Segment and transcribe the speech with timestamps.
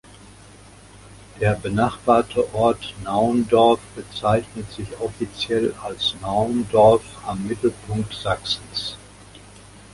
[1.39, 8.97] Der benachbarte Ort Naundorf bezeichnet sich offiziell als "Naundorf am Mittelpunkt Sachsens".